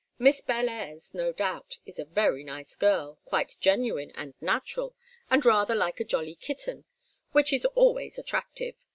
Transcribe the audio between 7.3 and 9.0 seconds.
which is always attractive.